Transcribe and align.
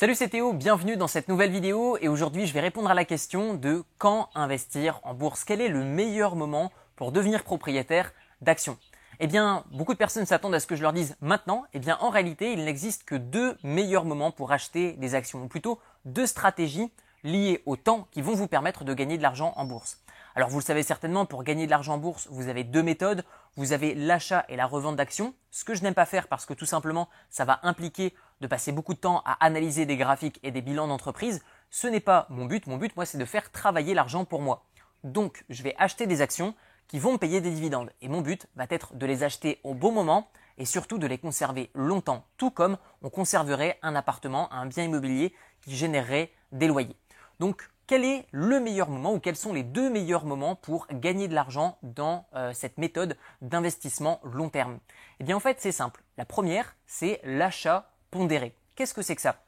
Salut 0.00 0.14
c'est 0.14 0.30
Théo, 0.30 0.54
bienvenue 0.54 0.96
dans 0.96 1.08
cette 1.08 1.28
nouvelle 1.28 1.50
vidéo 1.50 1.98
et 2.00 2.08
aujourd'hui 2.08 2.46
je 2.46 2.54
vais 2.54 2.60
répondre 2.60 2.90
à 2.90 2.94
la 2.94 3.04
question 3.04 3.52
de 3.52 3.84
quand 3.98 4.30
investir 4.34 4.98
en 5.02 5.12
bourse. 5.12 5.44
Quel 5.44 5.60
est 5.60 5.68
le 5.68 5.84
meilleur 5.84 6.36
moment 6.36 6.72
pour 6.96 7.12
devenir 7.12 7.44
propriétaire 7.44 8.14
d'actions? 8.40 8.78
Eh 9.18 9.26
bien, 9.26 9.62
beaucoup 9.72 9.92
de 9.92 9.98
personnes 9.98 10.24
s'attendent 10.24 10.54
à 10.54 10.60
ce 10.60 10.66
que 10.66 10.74
je 10.74 10.80
leur 10.80 10.94
dise 10.94 11.18
maintenant. 11.20 11.64
Eh 11.74 11.78
bien, 11.78 11.98
en 12.00 12.08
réalité, 12.08 12.54
il 12.54 12.64
n'existe 12.64 13.04
que 13.04 13.14
deux 13.14 13.58
meilleurs 13.62 14.06
moments 14.06 14.30
pour 14.30 14.52
acheter 14.52 14.92
des 14.92 15.14
actions, 15.14 15.42
ou 15.42 15.48
plutôt 15.48 15.78
deux 16.06 16.24
stratégies 16.24 16.90
liées 17.22 17.62
au 17.66 17.76
temps 17.76 18.08
qui 18.10 18.22
vont 18.22 18.34
vous 18.34 18.48
permettre 18.48 18.84
de 18.84 18.94
gagner 18.94 19.18
de 19.18 19.22
l'argent 19.22 19.52
en 19.56 19.66
bourse. 19.66 19.98
Alors 20.34 20.48
vous 20.48 20.60
le 20.60 20.64
savez 20.64 20.82
certainement, 20.82 21.26
pour 21.26 21.44
gagner 21.44 21.66
de 21.66 21.70
l'argent 21.70 21.92
en 21.92 21.98
bourse, 21.98 22.26
vous 22.30 22.48
avez 22.48 22.64
deux 22.64 22.82
méthodes. 22.82 23.22
Vous 23.56 23.72
avez 23.72 23.94
l'achat 23.94 24.44
et 24.48 24.56
la 24.56 24.66
revente 24.66 24.96
d'actions, 24.96 25.34
ce 25.50 25.64
que 25.64 25.74
je 25.74 25.82
n'aime 25.82 25.94
pas 25.94 26.06
faire 26.06 26.28
parce 26.28 26.46
que 26.46 26.54
tout 26.54 26.66
simplement 26.66 27.08
ça 27.30 27.44
va 27.44 27.60
impliquer 27.62 28.14
de 28.40 28.46
passer 28.46 28.72
beaucoup 28.72 28.94
de 28.94 28.98
temps 28.98 29.22
à 29.24 29.44
analyser 29.44 29.86
des 29.86 29.96
graphiques 29.96 30.38
et 30.42 30.50
des 30.50 30.62
bilans 30.62 30.86
d'entreprise. 30.86 31.42
Ce 31.70 31.86
n'est 31.86 32.00
pas 32.00 32.26
mon 32.30 32.46
but. 32.46 32.66
Mon 32.66 32.76
but, 32.76 32.94
moi, 32.96 33.04
c'est 33.04 33.18
de 33.18 33.24
faire 33.24 33.50
travailler 33.50 33.94
l'argent 33.94 34.24
pour 34.24 34.40
moi. 34.40 34.66
Donc, 35.04 35.44
je 35.48 35.62
vais 35.62 35.74
acheter 35.78 36.06
des 36.06 36.20
actions 36.20 36.54
qui 36.88 36.98
vont 36.98 37.12
me 37.12 37.18
payer 37.18 37.40
des 37.40 37.50
dividendes. 37.50 37.92
Et 38.00 38.08
mon 38.08 38.20
but 38.20 38.46
va 38.56 38.66
être 38.70 38.94
de 38.94 39.06
les 39.06 39.22
acheter 39.22 39.60
au 39.62 39.74
bon 39.74 39.92
moment 39.92 40.30
et 40.58 40.64
surtout 40.64 40.98
de 40.98 41.06
les 41.06 41.18
conserver 41.18 41.70
longtemps, 41.74 42.26
tout 42.36 42.50
comme 42.50 42.76
on 43.02 43.10
conserverait 43.10 43.78
un 43.82 43.94
appartement, 43.94 44.52
un 44.52 44.66
bien 44.66 44.84
immobilier 44.84 45.34
qui 45.62 45.76
générerait 45.76 46.32
des 46.52 46.66
loyers. 46.66 46.96
Donc, 47.38 47.70
quel 47.90 48.04
est 48.04 48.24
le 48.30 48.60
meilleur 48.60 48.88
moment 48.88 49.14
ou 49.14 49.18
quels 49.18 49.34
sont 49.34 49.52
les 49.52 49.64
deux 49.64 49.90
meilleurs 49.90 50.24
moments 50.24 50.54
pour 50.54 50.86
gagner 50.92 51.26
de 51.26 51.34
l'argent 51.34 51.76
dans 51.82 52.24
euh, 52.36 52.52
cette 52.54 52.78
méthode 52.78 53.16
d'investissement 53.42 54.20
long 54.22 54.48
terme? 54.48 54.78
Eh 55.18 55.24
bien 55.24 55.34
en 55.34 55.40
fait 55.40 55.56
c'est 55.58 55.72
simple. 55.72 56.00
La 56.16 56.24
première 56.24 56.76
c'est 56.86 57.20
l'achat 57.24 57.90
pondéré. 58.12 58.54
Qu'est-ce 58.76 58.94
que 58.94 59.02
c'est 59.02 59.16
que 59.16 59.22
ça? 59.22 59.42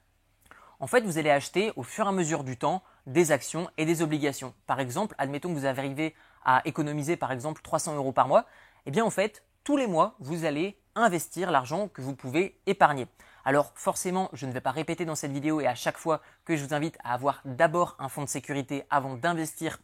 En 0.80 0.88
fait 0.88 1.02
vous 1.02 1.19
allez 1.19 1.30
acheter 1.30 1.73
au 1.77 1.84
fur 1.84 2.06
et 2.06 2.09
à 2.09 2.10
mesure 2.10 2.42
du 2.42 2.56
temps 2.56 2.83
des 3.06 3.30
actions 3.30 3.70
et 3.78 3.84
des 3.84 4.03
obligations. 4.03 4.55
Par 4.66 4.81
exemple, 4.81 5.14
admettons 5.19 5.55
que 5.55 5.61
vous 5.61 5.66
arrivez 5.66 6.12
à 6.44 6.62
économiser 6.64 7.16
par 7.16 7.31
exemple 7.31 7.62
300 7.62 7.94
euros 7.94 8.11
par 8.11 8.27
mois. 8.27 8.47
Eh 8.86 8.91
bien 8.91 9.05
en 9.05 9.11
fait 9.11 9.44
tous 9.62 9.77
les 9.77 9.86
mois 9.86 10.16
vous 10.19 10.44
allez 10.44 10.81
investir 10.94 11.50
l'argent 11.50 11.88
que 11.88 12.02
vous 12.02 12.14
pouvez 12.14 12.58
épargner. 12.66 13.06
Alors 13.44 13.72
forcément, 13.74 14.28
je 14.32 14.46
ne 14.46 14.52
vais 14.52 14.60
pas 14.60 14.70
répéter 14.70 15.04
dans 15.04 15.14
cette 15.14 15.32
vidéo 15.32 15.60
et 15.60 15.66
à 15.66 15.74
chaque 15.74 15.98
fois 15.98 16.20
que 16.44 16.56
je 16.56 16.64
vous 16.64 16.74
invite 16.74 16.96
à 17.02 17.14
avoir 17.14 17.40
d'abord 17.44 17.96
un 17.98 18.08
fonds 18.08 18.22
de 18.22 18.28
sécurité 18.28 18.84
avant 18.90 19.16
d'investir 19.16 19.78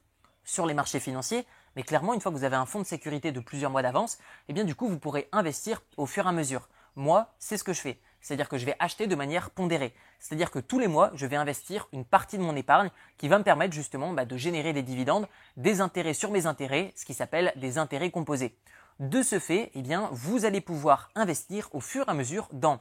sur 0.44 0.64
les 0.64 0.74
marchés 0.74 1.00
financiers, 1.00 1.46
mais 1.76 1.82
clairement, 1.82 2.14
une 2.14 2.20
fois 2.20 2.32
que 2.32 2.36
vous 2.36 2.44
avez 2.44 2.56
un 2.56 2.66
fonds 2.66 2.80
de 2.80 2.86
sécurité 2.86 3.32
de 3.32 3.40
plusieurs 3.40 3.70
mois 3.70 3.82
d'avance, 3.82 4.18
eh 4.48 4.52
bien 4.52 4.64
du 4.64 4.74
coup, 4.74 4.88
vous 4.88 4.98
pourrez 4.98 5.28
investir 5.32 5.82
au 5.96 6.06
fur 6.06 6.24
et 6.26 6.28
à 6.28 6.32
mesure. 6.32 6.68
Moi, 6.96 7.32
c'est 7.38 7.56
ce 7.56 7.64
que 7.64 7.72
je 7.72 7.80
fais. 7.80 8.00
C'est-à-dire 8.20 8.48
que 8.48 8.58
je 8.58 8.66
vais 8.66 8.74
acheter 8.78 9.06
de 9.06 9.14
manière 9.14 9.50
pondérée. 9.50 9.94
C'est-à-dire 10.18 10.50
que 10.50 10.58
tous 10.58 10.78
les 10.78 10.88
mois, 10.88 11.10
je 11.14 11.26
vais 11.26 11.36
investir 11.36 11.88
une 11.92 12.04
partie 12.04 12.36
de 12.36 12.42
mon 12.42 12.56
épargne 12.56 12.90
qui 13.16 13.28
va 13.28 13.38
me 13.38 13.44
permettre 13.44 13.74
justement 13.74 14.12
bah, 14.12 14.24
de 14.24 14.36
générer 14.36 14.72
des 14.72 14.82
dividendes, 14.82 15.28
des 15.56 15.80
intérêts 15.80 16.14
sur 16.14 16.30
mes 16.30 16.46
intérêts, 16.46 16.92
ce 16.96 17.04
qui 17.04 17.14
s'appelle 17.14 17.52
des 17.56 17.78
intérêts 17.78 18.10
composés. 18.10 18.56
De 18.98 19.22
ce 19.22 19.38
fait, 19.38 19.70
eh 19.74 19.82
bien, 19.82 20.08
vous 20.10 20.44
allez 20.44 20.60
pouvoir 20.60 21.10
investir 21.14 21.68
au 21.72 21.80
fur 21.80 22.08
et 22.08 22.10
à 22.10 22.14
mesure 22.14 22.48
dans 22.50 22.80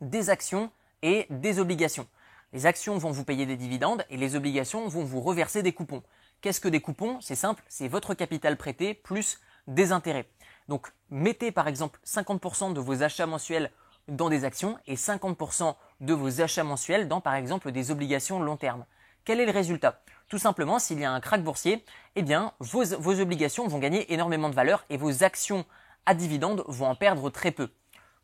des 0.00 0.28
actions 0.28 0.72
et 1.02 1.28
des 1.30 1.60
obligations. 1.60 2.08
Les 2.52 2.66
actions 2.66 2.98
vont 2.98 3.12
vous 3.12 3.24
payer 3.24 3.46
des 3.46 3.56
dividendes 3.56 4.04
et 4.10 4.16
les 4.16 4.34
obligations 4.34 4.88
vont 4.88 5.04
vous 5.04 5.20
reverser 5.20 5.62
des 5.62 5.72
coupons. 5.72 6.02
Qu'est-ce 6.40 6.60
que 6.60 6.66
des 6.66 6.80
coupons? 6.80 7.20
C'est 7.20 7.36
simple, 7.36 7.62
c'est 7.68 7.86
votre 7.86 8.14
capital 8.14 8.56
prêté 8.56 8.94
plus 8.94 9.38
des 9.68 9.92
intérêts. 9.92 10.28
Donc 10.66 10.88
mettez 11.08 11.52
par 11.52 11.68
exemple 11.68 12.00
50% 12.04 12.72
de 12.72 12.80
vos 12.80 13.04
achats 13.04 13.26
mensuels 13.26 13.70
dans 14.08 14.30
des 14.30 14.44
actions 14.44 14.76
et 14.88 14.96
50% 14.96 15.76
de 16.00 16.14
vos 16.14 16.40
achats 16.40 16.64
mensuels 16.64 17.06
dans 17.06 17.20
par 17.20 17.34
exemple 17.34 17.70
des 17.70 17.92
obligations 17.92 18.40
long 18.40 18.56
terme. 18.56 18.86
Quel 19.24 19.38
est 19.38 19.46
le 19.46 19.52
résultat? 19.52 20.02
Tout 20.34 20.40
simplement, 20.40 20.80
s'il 20.80 20.98
y 20.98 21.04
a 21.04 21.12
un 21.12 21.20
krach 21.20 21.42
boursier, 21.42 21.84
eh 22.16 22.22
bien 22.22 22.54
vos, 22.58 22.84
vos 22.98 23.20
obligations 23.20 23.68
vont 23.68 23.78
gagner 23.78 24.12
énormément 24.12 24.48
de 24.48 24.54
valeur 24.56 24.84
et 24.90 24.96
vos 24.96 25.22
actions 25.22 25.64
à 26.06 26.14
dividendes 26.16 26.64
vont 26.66 26.88
en 26.88 26.96
perdre 26.96 27.30
très 27.30 27.52
peu. 27.52 27.70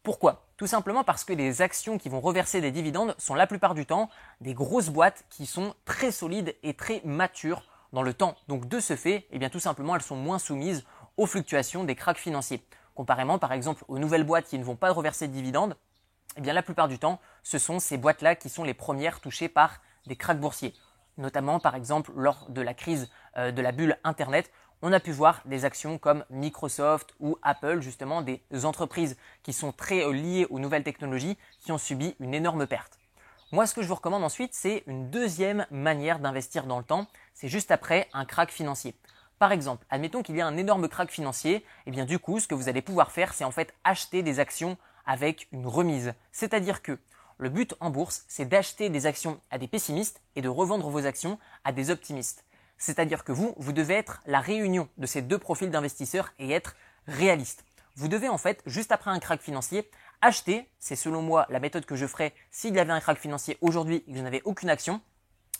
Pourquoi? 0.02 0.44
Tout 0.56 0.66
simplement 0.66 1.04
parce 1.04 1.22
que 1.22 1.32
les 1.32 1.62
actions 1.62 1.98
qui 1.98 2.08
vont 2.08 2.20
reverser 2.20 2.60
des 2.60 2.72
dividendes 2.72 3.14
sont 3.16 3.36
la 3.36 3.46
plupart 3.46 3.74
du 3.74 3.86
temps 3.86 4.10
des 4.40 4.54
grosses 4.54 4.88
boîtes 4.88 5.24
qui 5.30 5.46
sont 5.46 5.72
très 5.84 6.10
solides 6.10 6.56
et 6.64 6.74
très 6.74 7.00
matures 7.04 7.62
dans 7.92 8.02
le 8.02 8.12
temps. 8.12 8.34
Donc 8.48 8.66
de 8.66 8.80
ce 8.80 8.96
fait, 8.96 9.28
eh 9.30 9.38
bien 9.38 9.48
tout 9.48 9.60
simplement, 9.60 9.94
elles 9.94 10.02
sont 10.02 10.16
moins 10.16 10.40
soumises 10.40 10.84
aux 11.16 11.26
fluctuations 11.26 11.84
des 11.84 11.94
cracks 11.94 12.18
financiers. 12.18 12.66
Comparément 12.96 13.38
par 13.38 13.52
exemple 13.52 13.84
aux 13.86 14.00
nouvelles 14.00 14.24
boîtes 14.24 14.46
qui 14.46 14.58
ne 14.58 14.64
vont 14.64 14.74
pas 14.74 14.90
reverser 14.90 15.28
de 15.28 15.32
dividendes, 15.32 15.76
eh 16.36 16.40
bien 16.40 16.54
la 16.54 16.64
plupart 16.64 16.88
du 16.88 16.98
temps, 16.98 17.20
ce 17.44 17.58
sont 17.58 17.78
ces 17.78 17.98
boîtes-là 17.98 18.34
qui 18.34 18.48
sont 18.48 18.64
les 18.64 18.74
premières 18.74 19.20
touchées 19.20 19.48
par 19.48 19.80
des 20.06 20.16
cracks 20.16 20.40
boursiers. 20.40 20.74
Notamment 21.18 21.60
par 21.60 21.74
exemple 21.74 22.12
lors 22.14 22.48
de 22.48 22.60
la 22.60 22.74
crise 22.74 23.10
euh, 23.36 23.52
de 23.52 23.62
la 23.62 23.72
bulle 23.72 23.98
Internet, 24.04 24.50
on 24.82 24.92
a 24.92 25.00
pu 25.00 25.10
voir 25.10 25.42
des 25.44 25.64
actions 25.64 25.98
comme 25.98 26.24
Microsoft 26.30 27.14
ou 27.20 27.36
Apple, 27.42 27.80
justement 27.80 28.22
des 28.22 28.42
entreprises 28.64 29.16
qui 29.42 29.52
sont 29.52 29.72
très 29.72 30.04
euh, 30.04 30.12
liées 30.12 30.46
aux 30.48 30.58
nouvelles 30.58 30.84
technologies, 30.84 31.36
qui 31.60 31.72
ont 31.72 31.78
subi 31.78 32.16
une 32.18 32.34
énorme 32.34 32.66
perte. 32.66 32.98
Moi, 33.52 33.66
ce 33.66 33.74
que 33.74 33.82
je 33.82 33.88
vous 33.88 33.96
recommande 33.96 34.22
ensuite, 34.22 34.54
c'est 34.54 34.84
une 34.86 35.10
deuxième 35.10 35.66
manière 35.72 36.20
d'investir 36.20 36.66
dans 36.66 36.78
le 36.78 36.84
temps, 36.84 37.08
c'est 37.34 37.48
juste 37.48 37.72
après 37.72 38.08
un 38.12 38.24
crack 38.24 38.50
financier. 38.50 38.94
Par 39.40 39.50
exemple, 39.50 39.84
admettons 39.90 40.22
qu'il 40.22 40.36
y 40.36 40.40
a 40.40 40.46
un 40.46 40.56
énorme 40.56 40.88
crack 40.88 41.10
financier, 41.10 41.56
et 41.56 41.64
eh 41.86 41.90
bien 41.90 42.04
du 42.04 42.18
coup, 42.18 42.38
ce 42.38 42.46
que 42.46 42.54
vous 42.54 42.68
allez 42.68 42.82
pouvoir 42.82 43.10
faire, 43.10 43.34
c'est 43.34 43.44
en 43.44 43.50
fait 43.50 43.74
acheter 43.82 44.22
des 44.22 44.38
actions 44.38 44.78
avec 45.04 45.48
une 45.50 45.66
remise. 45.66 46.14
C'est-à-dire 46.30 46.80
que 46.80 46.98
le 47.40 47.48
but 47.48 47.74
en 47.80 47.88
bourse, 47.88 48.24
c'est 48.28 48.44
d'acheter 48.44 48.90
des 48.90 49.06
actions 49.06 49.40
à 49.50 49.56
des 49.56 49.66
pessimistes 49.66 50.20
et 50.36 50.42
de 50.42 50.48
revendre 50.48 50.88
vos 50.90 51.06
actions 51.06 51.38
à 51.64 51.72
des 51.72 51.90
optimistes. 51.90 52.44
C'est-à-dire 52.76 53.24
que 53.24 53.32
vous, 53.32 53.54
vous 53.56 53.72
devez 53.72 53.94
être 53.94 54.20
la 54.26 54.40
réunion 54.40 54.88
de 54.98 55.06
ces 55.06 55.22
deux 55.22 55.38
profils 55.38 55.70
d'investisseurs 55.70 56.32
et 56.38 56.50
être 56.50 56.76
réaliste. 57.06 57.64
Vous 57.96 58.08
devez 58.08 58.28
en 58.28 58.36
fait, 58.36 58.62
juste 58.66 58.92
après 58.92 59.10
un 59.10 59.18
crack 59.18 59.40
financier, 59.40 59.90
acheter, 60.20 60.68
c'est 60.78 60.96
selon 60.96 61.22
moi 61.22 61.46
la 61.48 61.60
méthode 61.60 61.86
que 61.86 61.96
je 61.96 62.06
ferais 62.06 62.34
s'il 62.50 62.74
y 62.74 62.78
avait 62.78 62.92
un 62.92 63.00
crack 63.00 63.18
financier 63.18 63.56
aujourd'hui 63.62 64.04
et 64.06 64.12
que 64.12 64.18
je 64.18 64.22
n'avais 64.22 64.42
aucune 64.44 64.68
action, 64.68 65.00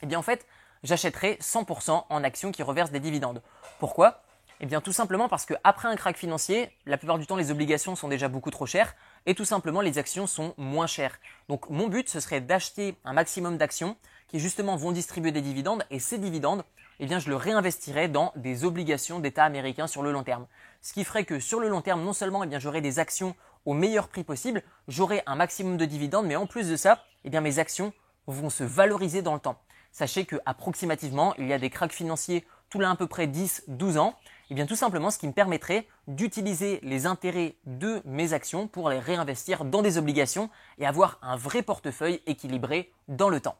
eh 0.03 0.07
bien 0.07 0.19
en 0.19 0.23
fait, 0.23 0.47
j'achèterais 0.83 1.39
100% 1.41 2.05
en 2.09 2.25
actions 2.25 2.53
qui 2.53 2.63
reversent 2.63 2.93
des 2.93 3.01
dividendes. 3.01 3.43
Pourquoi? 3.79 4.23
Eh 4.63 4.67
bien 4.67 4.83
tout 4.83 4.93
simplement 4.93 5.29
parce 5.29 5.47
qu'après 5.47 5.89
un 5.89 5.97
crack 5.97 6.19
financier, 6.19 6.71
la 6.85 6.99
plupart 6.99 7.19
du 7.19 7.27
temps 7.27 7.37
les 7.37 7.51
obligations 7.51 7.97
sont 7.97 8.09
déjà 8.09 8.29
beaucoup 8.29 8.51
trop 8.51 8.67
chères 8.67 8.95
et 9.25 9.35
tout 9.35 9.47
simplement 9.47 9.81
les 9.81 9.97
actions 9.97 10.27
sont 10.27 10.53
moins 10.59 10.87
chères. 10.87 11.19
Donc 11.49 11.71
mon 11.71 11.89
but 11.89 12.11
ce 12.11 12.21
serait 12.21 12.43
d'acheter 12.43 12.95
un 13.07 13.15
maximum 13.15 13.57
d'actions 13.57 13.97
qui 14.29 14.39
justement 14.39 14.77
vont 14.77 14.93
distribuer 14.93 15.33
des 15.33 15.41
dividendes 15.41 15.83
et 15.91 15.99
ces 15.99 16.19
dividendes, 16.19 16.63
eh 17.01 17.07
bien, 17.07 17.19
je 17.19 17.31
le 17.31 17.37
réinvestirais 17.37 18.09
dans 18.09 18.33
des 18.37 18.65
obligations 18.65 19.19
d'État 19.19 19.45
américains 19.45 19.87
sur 19.87 20.03
le 20.03 20.13
long 20.13 20.23
terme. 20.23 20.47
Ce 20.83 20.93
qui 20.93 21.05
ferait 21.05 21.25
que 21.25 21.41
sur 21.41 21.59
le 21.59 21.69
long 21.69 21.81
terme, 21.81 22.05
non 22.05 22.13
seulement, 22.13 22.45
eh 22.45 22.47
bien, 22.47 22.59
j'aurais 22.59 22.83
des 22.83 22.99
actions 22.99 23.35
au 23.65 23.73
meilleur 23.73 24.09
prix 24.09 24.23
possible, 24.23 24.63
j'aurai 24.87 25.23
un 25.27 25.35
maximum 25.35 25.79
de 25.79 25.87
dividendes, 25.87 26.27
mais 26.27 26.37
en 26.37 26.47
plus 26.47 26.69
de 26.69 26.77
ça, 26.77 27.03
eh 27.25 27.31
bien, 27.31 27.41
mes 27.41 27.59
actions 27.59 27.95
vont 28.27 28.51
se 28.51 28.65
valoriser 28.65 29.23
dans 29.23 29.33
le 29.33 29.41
temps. 29.41 29.59
Sachez 29.93 30.27
que 30.27 30.37
approximativement, 30.45 31.35
il 31.39 31.49
y 31.49 31.55
a 31.55 31.59
des 31.59 31.71
cracks 31.71 31.93
financiers 31.93 32.47
tous 32.69 32.79
les 32.79 32.87
à 32.87 32.95
peu 32.95 33.07
près 33.07 33.27
10, 33.27 33.65
12 33.67 33.97
ans. 33.99 34.15
Eh 34.51 34.55
bien 34.55 34.67
tout 34.67 34.75
simplement, 34.75 35.13
ce 35.13 35.19
qui 35.19 35.29
me 35.29 35.33
permettrait 35.33 35.87
d'utiliser 36.09 36.81
les 36.83 37.07
intérêts 37.07 37.55
de 37.67 38.03
mes 38.05 38.33
actions 38.33 38.67
pour 38.67 38.91
les 38.91 38.99
réinvestir 38.99 39.65
dans 39.65 39.81
des 39.81 39.97
obligations 39.97 40.51
et 40.79 40.87
avoir 40.87 41.21
un 41.23 41.37
vrai 41.37 41.63
portefeuille 41.63 42.21
équilibré 42.27 42.93
dans 43.07 43.29
le 43.29 43.41
temps. 43.41 43.55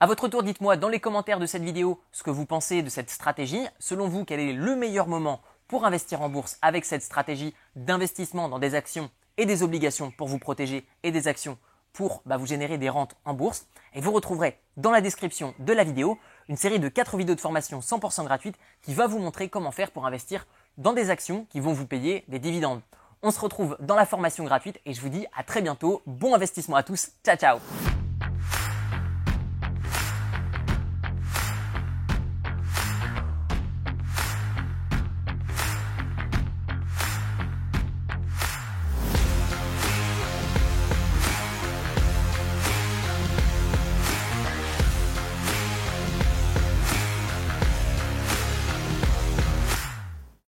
À 0.00 0.06
votre 0.06 0.28
tour, 0.28 0.42
dites-moi 0.42 0.78
dans 0.78 0.88
les 0.88 0.98
commentaires 0.98 1.38
de 1.38 1.44
cette 1.44 1.62
vidéo 1.62 2.00
ce 2.10 2.22
que 2.22 2.30
vous 2.30 2.46
pensez 2.46 2.82
de 2.82 2.88
cette 2.88 3.10
stratégie. 3.10 3.66
Selon 3.78 4.08
vous, 4.08 4.24
quel 4.24 4.40
est 4.40 4.54
le 4.54 4.74
meilleur 4.76 5.08
moment 5.08 5.42
pour 5.68 5.84
investir 5.84 6.22
en 6.22 6.30
bourse 6.30 6.56
avec 6.62 6.86
cette 6.86 7.02
stratégie 7.02 7.54
d'investissement 7.76 8.48
dans 8.48 8.58
des 8.58 8.74
actions 8.74 9.10
et 9.36 9.44
des 9.44 9.62
obligations 9.62 10.10
pour 10.10 10.26
vous 10.26 10.38
protéger 10.38 10.86
et 11.02 11.10
des 11.10 11.28
actions 11.28 11.58
pour 11.92 12.22
bah, 12.24 12.38
vous 12.38 12.46
générer 12.46 12.78
des 12.78 12.88
rentes 12.88 13.14
en 13.26 13.34
bourse? 13.34 13.66
Et 13.92 14.00
vous 14.00 14.12
retrouverez 14.12 14.58
dans 14.78 14.90
la 14.90 15.02
description 15.02 15.54
de 15.58 15.74
la 15.74 15.84
vidéo 15.84 16.18
une 16.52 16.58
série 16.58 16.78
de 16.78 16.88
4 16.90 17.16
vidéos 17.16 17.34
de 17.34 17.40
formation 17.40 17.80
100% 17.80 18.24
gratuites 18.24 18.56
qui 18.82 18.92
va 18.92 19.06
vous 19.06 19.18
montrer 19.18 19.48
comment 19.48 19.70
faire 19.70 19.90
pour 19.90 20.04
investir 20.04 20.46
dans 20.76 20.92
des 20.92 21.08
actions 21.08 21.46
qui 21.48 21.60
vont 21.60 21.72
vous 21.72 21.86
payer 21.86 22.24
des 22.28 22.38
dividendes. 22.38 22.82
On 23.22 23.30
se 23.30 23.40
retrouve 23.40 23.78
dans 23.80 23.96
la 23.96 24.04
formation 24.04 24.44
gratuite 24.44 24.78
et 24.84 24.92
je 24.92 25.00
vous 25.00 25.08
dis 25.08 25.24
à 25.34 25.44
très 25.44 25.62
bientôt. 25.62 26.02
Bon 26.04 26.34
investissement 26.34 26.76
à 26.76 26.82
tous. 26.82 27.08
Ciao 27.24 27.36
ciao 27.36 27.91